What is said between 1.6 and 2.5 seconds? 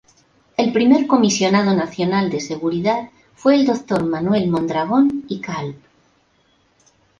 Nacional de